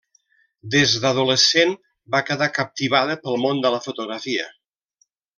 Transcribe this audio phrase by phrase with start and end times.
[0.75, 1.75] Des d'adolescent
[2.15, 4.49] va quedar captivada pel món de la fotografia.